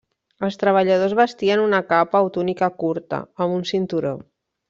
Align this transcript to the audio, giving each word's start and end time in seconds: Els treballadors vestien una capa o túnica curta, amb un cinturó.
Els 0.45 0.55
treballadors 0.61 1.13
vestien 1.19 1.61
una 1.65 1.81
capa 1.91 2.23
o 2.29 2.33
túnica 2.39 2.71
curta, 2.85 3.21
amb 3.47 3.57
un 3.61 3.69
cinturó. 3.75 4.17